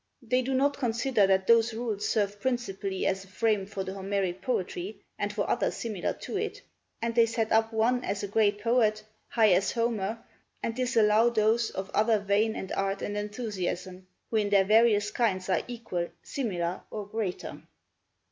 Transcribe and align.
They 0.23 0.41
do 0.41 0.55
not 0.55 0.79
consider 0.79 1.27
that 1.27 1.45
those 1.45 1.75
rules 1.75 2.09
serve 2.09 2.39
principally 2.41 3.05
as 3.05 3.23
a 3.23 3.27
frame 3.27 3.67
for 3.67 3.83
the 3.83 3.93
Homeric 3.93 4.41
poetry, 4.41 4.99
and 5.19 5.31
for 5.31 5.47
other 5.47 5.69
similar 5.69 6.11
to 6.13 6.37
it; 6.37 6.63
and 7.03 7.13
they 7.13 7.27
set 7.27 7.51
up 7.51 7.71
one 7.71 8.03
as 8.03 8.23
a 8.23 8.27
great 8.27 8.59
poet, 8.59 9.03
high 9.27 9.51
as 9.51 9.73
Homer, 9.73 10.17
and 10.63 10.73
disallow 10.75 11.29
those 11.29 11.69
of 11.69 11.91
other 11.91 12.17
vein 12.17 12.55
and 12.55 12.71
art 12.71 13.03
and 13.03 13.15
enthusiasm, 13.15 14.07
who 14.31 14.37
in 14.37 14.49
their 14.49 14.65
various 14.65 15.11
kinds 15.11 15.49
are 15.49 15.61
equal, 15.67 16.07
similar, 16.23 16.81
or 16.89 17.05
greater. 17.05 17.61